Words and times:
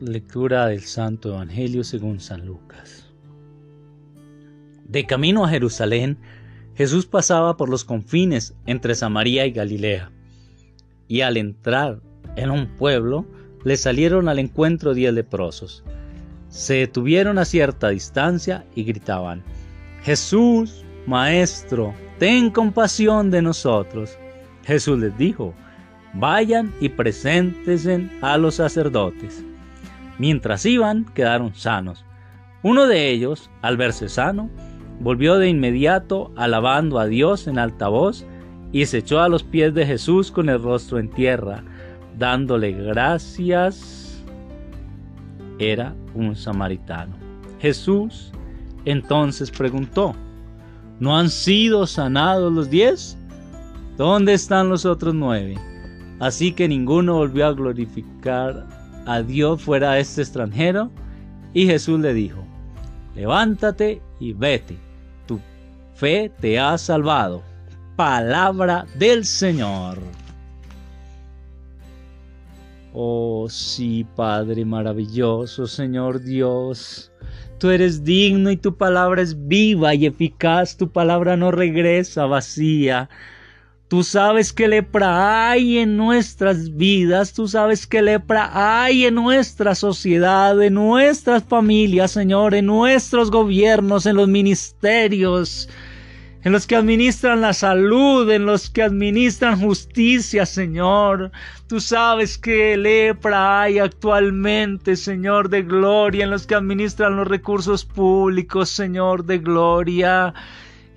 Lectura 0.00 0.66
del 0.68 0.80
Santo 0.80 1.28
Evangelio 1.28 1.84
según 1.84 2.20
San 2.20 2.46
Lucas. 2.46 3.06
De 4.88 5.04
camino 5.04 5.44
a 5.44 5.50
Jerusalén, 5.50 6.16
Jesús 6.74 7.04
pasaba 7.04 7.58
por 7.58 7.68
los 7.68 7.84
confines 7.84 8.54
entre 8.64 8.94
Samaria 8.94 9.44
y 9.44 9.50
Galilea, 9.50 10.10
y 11.06 11.20
al 11.20 11.36
entrar 11.36 12.00
en 12.36 12.50
un 12.50 12.66
pueblo, 12.76 13.26
le 13.62 13.76
salieron 13.76 14.30
al 14.30 14.38
encuentro 14.38 14.94
diez 14.94 15.12
leprosos. 15.12 15.84
Se 16.48 16.74
detuvieron 16.74 17.36
a 17.36 17.44
cierta 17.44 17.90
distancia 17.90 18.64
y 18.74 18.84
gritaban, 18.84 19.42
Jesús, 20.02 20.82
Maestro, 21.06 21.92
ten 22.18 22.50
compasión 22.50 23.30
de 23.30 23.42
nosotros. 23.42 24.16
Jesús 24.64 24.98
les 24.98 25.18
dijo, 25.18 25.52
vayan 26.14 26.72
y 26.80 26.88
preséntense 26.88 28.08
a 28.22 28.38
los 28.38 28.54
sacerdotes. 28.54 29.44
Mientras 30.20 30.66
iban, 30.66 31.06
quedaron 31.14 31.54
sanos. 31.54 32.04
Uno 32.62 32.86
de 32.86 33.08
ellos, 33.08 33.50
al 33.62 33.78
verse 33.78 34.10
sano, 34.10 34.50
volvió 35.00 35.38
de 35.38 35.48
inmediato 35.48 36.30
alabando 36.36 36.98
a 36.98 37.06
Dios 37.06 37.46
en 37.46 37.58
alta 37.58 37.88
voz 37.88 38.26
y 38.70 38.84
se 38.84 38.98
echó 38.98 39.20
a 39.22 39.30
los 39.30 39.42
pies 39.42 39.72
de 39.72 39.86
Jesús 39.86 40.30
con 40.30 40.50
el 40.50 40.62
rostro 40.62 40.98
en 40.98 41.08
tierra, 41.08 41.64
dándole 42.18 42.72
gracias. 42.72 44.22
Era 45.58 45.94
un 46.14 46.36
samaritano. 46.36 47.16
Jesús 47.58 48.30
entonces 48.84 49.50
preguntó, 49.50 50.14
¿no 50.98 51.16
han 51.16 51.30
sido 51.30 51.86
sanados 51.86 52.52
los 52.52 52.68
diez? 52.68 53.16
¿Dónde 53.96 54.34
están 54.34 54.68
los 54.68 54.84
otros 54.84 55.14
nueve? 55.14 55.56
Así 56.18 56.52
que 56.52 56.68
ninguno 56.68 57.14
volvió 57.14 57.46
a 57.46 57.54
glorificar 57.54 58.79
Dios 59.22 59.62
fuera 59.62 59.98
este 59.98 60.22
extranjero. 60.22 60.90
Y 61.52 61.66
Jesús 61.66 61.98
le 62.00 62.14
dijo, 62.14 62.44
levántate 63.14 64.00
y 64.20 64.32
vete, 64.32 64.76
tu 65.26 65.40
fe 65.94 66.30
te 66.40 66.58
ha 66.58 66.78
salvado. 66.78 67.42
Palabra 67.96 68.86
del 68.96 69.24
Señor. 69.24 69.98
Oh 72.92 73.46
sí, 73.48 74.06
Padre 74.16 74.64
maravilloso, 74.64 75.66
Señor 75.66 76.22
Dios. 76.22 77.12
Tú 77.58 77.70
eres 77.70 78.02
digno 78.02 78.50
y 78.50 78.56
tu 78.56 78.76
palabra 78.76 79.22
es 79.22 79.46
viva 79.46 79.94
y 79.94 80.06
eficaz, 80.06 80.76
tu 80.76 80.90
palabra 80.90 81.36
no 81.36 81.50
regresa 81.50 82.26
vacía. 82.26 83.08
Tú 83.90 84.04
sabes 84.04 84.52
que 84.52 84.68
lepra 84.68 85.50
hay 85.50 85.78
en 85.78 85.96
nuestras 85.96 86.76
vidas, 86.76 87.32
tú 87.32 87.48
sabes 87.48 87.88
que 87.88 88.02
lepra 88.02 88.48
hay 88.54 89.06
en 89.06 89.16
nuestra 89.16 89.74
sociedad, 89.74 90.62
en 90.62 90.74
nuestras 90.74 91.42
familias, 91.42 92.12
Señor, 92.12 92.54
en 92.54 92.66
nuestros 92.66 93.32
gobiernos, 93.32 94.06
en 94.06 94.14
los 94.14 94.28
ministerios, 94.28 95.68
en 96.44 96.52
los 96.52 96.68
que 96.68 96.76
administran 96.76 97.40
la 97.40 97.52
salud, 97.52 98.30
en 98.30 98.46
los 98.46 98.70
que 98.70 98.84
administran 98.84 99.58
justicia, 99.58 100.46
Señor. 100.46 101.32
Tú 101.66 101.80
sabes 101.80 102.38
que 102.38 102.76
lepra 102.76 103.62
hay 103.62 103.80
actualmente, 103.80 104.94
Señor 104.94 105.48
de 105.48 105.62
gloria, 105.62 106.22
en 106.22 106.30
los 106.30 106.46
que 106.46 106.54
administran 106.54 107.16
los 107.16 107.26
recursos 107.26 107.84
públicos, 107.84 108.70
Señor 108.70 109.24
de 109.24 109.38
gloria. 109.38 110.32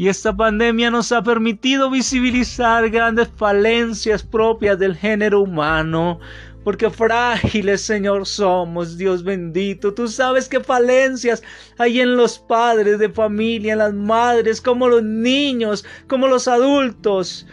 Y 0.00 0.08
esta 0.08 0.34
pandemia 0.34 0.90
nos 0.90 1.12
ha 1.12 1.22
permitido 1.22 1.90
visibilizar 1.90 2.88
grandes 2.88 3.28
falencias 3.36 4.22
propias 4.22 4.78
del 4.78 4.96
género 4.96 5.42
humano. 5.42 6.20
Porque 6.64 6.88
frágiles, 6.88 7.82
Señor, 7.82 8.24
somos, 8.24 8.96
Dios 8.96 9.22
bendito. 9.22 9.92
Tú 9.92 10.08
sabes 10.08 10.48
qué 10.48 10.60
falencias 10.60 11.42
hay 11.76 12.00
en 12.00 12.16
los 12.16 12.38
padres 12.38 12.98
de 12.98 13.10
familia, 13.10 13.74
en 13.74 13.80
las 13.80 13.92
madres, 13.92 14.62
como 14.62 14.88
los 14.88 15.02
niños, 15.02 15.84
como 16.08 16.28
los 16.28 16.48
adultos. 16.48 17.46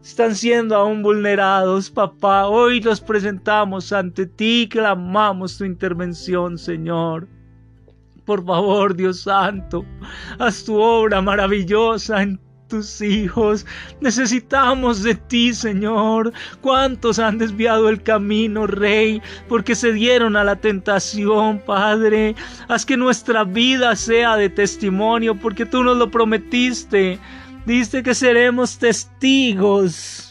Están 0.00 0.36
siendo 0.36 0.76
aún 0.76 1.02
vulnerados, 1.02 1.90
papá. 1.90 2.46
Hoy 2.46 2.80
los 2.80 3.00
presentamos 3.00 3.92
ante 3.92 4.24
ti, 4.26 4.68
clamamos 4.70 5.58
tu 5.58 5.64
intervención, 5.64 6.58
Señor. 6.58 7.26
Por 8.28 8.44
favor, 8.44 8.94
Dios 8.94 9.22
Santo, 9.22 9.86
haz 10.38 10.62
tu 10.62 10.78
obra 10.78 11.22
maravillosa 11.22 12.20
en 12.20 12.38
tus 12.68 13.00
hijos. 13.00 13.64
Necesitamos 14.02 15.02
de 15.02 15.14
ti, 15.14 15.54
Señor. 15.54 16.34
¿Cuántos 16.60 17.18
han 17.18 17.38
desviado 17.38 17.88
el 17.88 18.02
camino, 18.02 18.66
Rey? 18.66 19.22
Porque 19.48 19.74
se 19.74 19.94
dieron 19.94 20.36
a 20.36 20.44
la 20.44 20.56
tentación, 20.56 21.62
Padre. 21.64 22.34
Haz 22.68 22.84
que 22.84 22.98
nuestra 22.98 23.44
vida 23.44 23.96
sea 23.96 24.36
de 24.36 24.50
testimonio, 24.50 25.34
porque 25.34 25.64
tú 25.64 25.82
nos 25.82 25.96
lo 25.96 26.10
prometiste. 26.10 27.18
Diste 27.64 28.02
que 28.02 28.14
seremos 28.14 28.76
testigos 28.76 30.27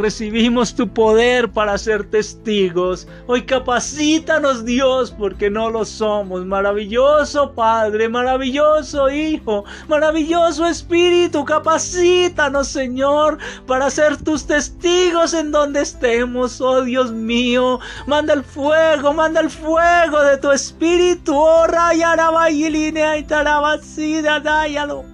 recibimos 0.00 0.74
tu 0.74 0.88
poder 0.88 1.50
para 1.50 1.78
ser 1.78 2.10
testigos. 2.10 3.06
Hoy 3.26 3.42
capacítanos 3.42 4.64
Dios 4.64 5.10
porque 5.10 5.50
no 5.50 5.70
lo 5.70 5.84
somos. 5.84 6.44
Maravilloso 6.44 7.52
Padre, 7.52 8.08
maravilloso 8.08 9.10
Hijo, 9.10 9.64
maravilloso 9.88 10.66
Espíritu, 10.66 11.44
capacítanos 11.44 12.68
Señor 12.68 13.38
para 13.66 13.90
ser 13.90 14.16
tus 14.16 14.46
testigos 14.46 15.34
en 15.34 15.52
donde 15.52 15.82
estemos. 15.82 16.60
Oh 16.60 16.82
Dios 16.82 17.12
mío, 17.12 17.80
manda 18.06 18.34
el 18.34 18.42
fuego, 18.42 19.12
manda 19.12 19.40
el 19.40 19.50
fuego 19.50 20.22
de 20.22 20.38
tu 20.38 20.50
Espíritu. 20.50 21.34
Oh 21.36 21.66
Rayarabayiline 21.66 23.18
y 23.18 23.22
Tarabasida, 23.24 24.40
dáyalo. 24.40 25.04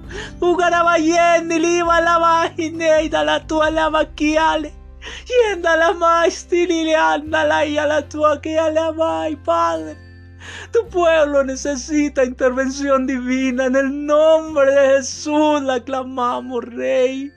Ugarabayeni, 0.41 1.58
liba 1.58 2.00
la 2.00 2.18
vagina 2.18 3.03
y 3.03 3.08
la 3.08 3.47
tua 3.47 3.70
la 3.70 3.91
maquiale. 5.06 5.59
Y 5.59 5.62
la 5.62 5.93
más 5.94 6.49
anda 6.99 7.67
y 7.67 7.78
a 7.78 7.87
la 7.87 8.09
tua 8.09 8.41
que 8.41 8.55
la 8.55 8.93
mai, 8.93 9.37
Padre. 9.37 9.97
Tu 10.72 10.87
pueblo 10.89 11.43
necesita 11.44 12.25
intervención 12.25 13.06
divina. 13.06 13.66
En 13.66 13.77
el 13.77 14.06
nombre 14.06 14.71
de 14.72 14.97
Jesús 14.97 15.62
la 15.62 15.81
clamamos, 15.81 16.65
Rey. 16.65 17.33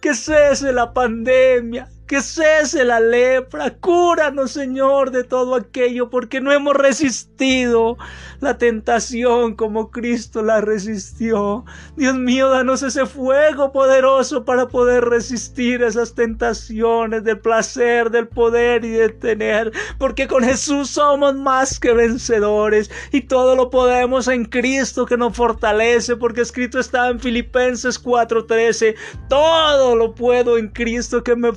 Que 0.00 0.14
cese 0.14 0.72
la 0.72 0.92
pandemia. 0.92 1.88
Que 2.14 2.22
cese 2.22 2.84
la 2.84 3.00
lepra. 3.00 3.74
Cúranos, 3.80 4.52
Señor, 4.52 5.10
de 5.10 5.24
todo 5.24 5.56
aquello, 5.56 6.10
porque 6.10 6.40
no 6.40 6.52
hemos 6.52 6.76
resistido 6.76 7.98
la 8.40 8.56
tentación 8.58 9.54
como 9.54 9.90
Cristo 9.90 10.42
la 10.42 10.60
resistió. 10.60 11.64
Dios 11.96 12.14
mío, 12.14 12.50
danos 12.50 12.82
ese 12.82 13.06
fuego 13.06 13.72
poderoso 13.72 14.44
para 14.44 14.68
poder 14.68 15.04
resistir 15.06 15.82
esas 15.82 16.14
tentaciones 16.14 17.24
del 17.24 17.40
placer, 17.40 18.10
del 18.10 18.28
poder 18.28 18.84
y 18.84 18.90
de 18.90 19.08
tener, 19.08 19.72
porque 19.98 20.28
con 20.28 20.44
Jesús 20.44 20.90
somos 20.90 21.34
más 21.34 21.80
que 21.80 21.92
vencedores 21.92 22.90
y 23.12 23.22
todo 23.22 23.56
lo 23.56 23.70
podemos 23.70 24.28
en 24.28 24.44
Cristo 24.44 25.06
que 25.06 25.16
nos 25.16 25.34
fortalece, 25.34 26.16
porque 26.16 26.42
escrito 26.42 26.78
está 26.78 27.08
en 27.08 27.18
Filipenses 27.18 27.98
4:13, 27.98 28.94
todo 29.28 29.96
lo 29.96 30.14
puedo 30.14 30.58
en 30.58 30.68
Cristo 30.68 31.24
que 31.24 31.34
me 31.34 31.52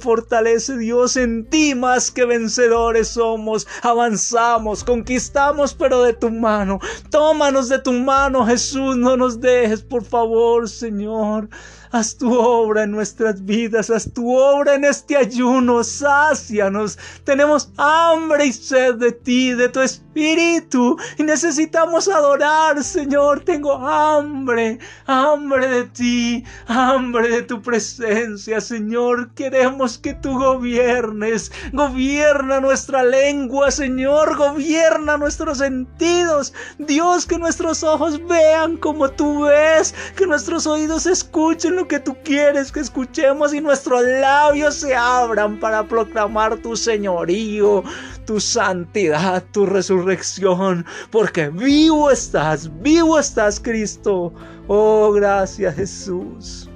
fortalece. 0.47 0.77
Dios, 0.77 1.17
en 1.17 1.45
ti 1.49 1.75
más 1.75 2.11
que 2.11 2.25
vencedores 2.25 3.09
somos, 3.09 3.67
avanzamos, 3.81 4.83
conquistamos, 4.83 5.73
pero 5.73 6.03
de 6.03 6.13
tu 6.13 6.29
mano 6.29 6.79
Tómanos 7.09 7.69
de 7.69 7.79
tu 7.79 7.91
mano, 7.93 8.45
Jesús. 8.45 8.95
No 8.97 9.17
nos 9.17 9.39
dejes, 9.39 9.81
por 9.81 10.03
favor, 10.03 10.69
Señor. 10.69 11.49
Haz 11.91 12.17
tu 12.17 12.37
obra 12.37 12.83
en 12.83 12.91
nuestras 12.91 13.45
vidas, 13.45 13.89
haz 13.89 14.11
tu 14.13 14.35
obra 14.35 14.75
en 14.75 14.83
este 14.83 15.15
ayuno, 15.15 15.83
sácianos. 15.85 16.99
Tenemos 17.23 17.69
hambre 17.77 18.47
y 18.47 18.53
sed 18.53 18.95
de 18.95 19.13
ti, 19.13 19.53
de 19.53 19.69
tu 19.69 19.79
espíritu, 19.79 20.97
y 21.17 21.23
necesitamos 21.23 22.09
adorar, 22.09 22.83
Señor. 22.83 23.45
Tengo 23.45 23.73
hambre, 23.73 24.79
hambre 25.05 25.67
de 25.69 25.83
ti, 25.85 26.43
hambre 26.67 27.29
de 27.29 27.41
tu 27.43 27.61
presencia, 27.61 28.59
Señor. 28.59 29.33
Queremos 29.33 29.97
que 29.97 30.13
tú 30.13 30.37
gobiernes, 30.37 31.51
gobierna 31.71 32.59
nuestra 32.59 33.03
lengua, 33.03 33.71
Señor, 33.71 34.35
gobierna 34.35 35.17
nuestros 35.17 35.59
sentidos. 35.59 36.53
Dios, 36.79 37.25
que 37.25 37.37
nuestros 37.37 37.83
ojos 37.83 38.19
vean 38.27 38.75
como 38.75 39.09
tú 39.09 39.43
ves, 39.43 39.95
que 40.17 40.27
nuestros 40.27 40.67
oídos 40.67 41.05
escuchen 41.05 41.76
lo 41.77 41.87
que 41.87 41.99
tú 41.99 42.17
quieres 42.23 42.71
que 42.71 42.79
escuchemos 42.79 43.53
y 43.53 43.61
nuestros 43.61 44.01
labios 44.03 44.75
se 44.75 44.95
abran 44.95 45.59
para 45.59 45.87
proclamar 45.87 46.57
tu 46.57 46.75
señorío, 46.75 47.83
tu 48.25 48.39
santidad, 48.39 49.43
tu 49.51 49.67
resurrección, 49.67 50.83
porque 51.11 51.49
vivo 51.49 52.09
estás, 52.09 52.69
vivo 52.81 53.19
estás 53.19 53.59
Cristo. 53.59 54.33
Oh, 54.67 55.11
gracias 55.11 55.75
Jesús. 55.75 56.67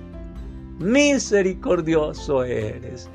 Misericordioso 0.77 2.44
eres. 2.44 3.09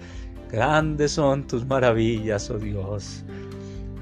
Grandes 0.51 1.13
son 1.13 1.47
tus 1.47 1.65
maravillas, 1.65 2.51
oh 2.51 2.59
Dios. 2.59 3.25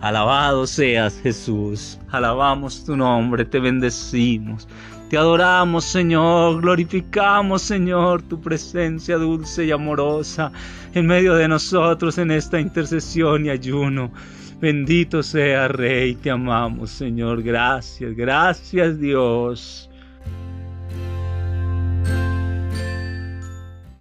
Alabado 0.04 0.66
seas 0.66 1.18
Jesús, 1.22 1.98
alabamos 2.10 2.84
tu 2.84 2.94
nombre, 2.94 3.42
te 3.42 3.58
bendecimos. 3.58 4.68
Te 5.08 5.16
adoramos, 5.16 5.82
Señor, 5.86 6.60
glorificamos, 6.60 7.62
Señor, 7.62 8.20
tu 8.20 8.38
presencia 8.38 9.16
dulce 9.16 9.64
y 9.64 9.70
amorosa 9.70 10.52
en 10.92 11.06
medio 11.06 11.36
de 11.36 11.48
nosotros 11.48 12.18
en 12.18 12.32
esta 12.32 12.60
intercesión 12.60 13.46
y 13.46 13.48
ayuno. 13.48 14.12
Bendito 14.60 15.22
sea, 15.22 15.68
Rey, 15.68 16.16
te 16.16 16.30
amamos, 16.30 16.90
Señor. 16.90 17.42
Gracias, 17.42 18.14
gracias, 18.14 19.00
Dios. 19.00 19.88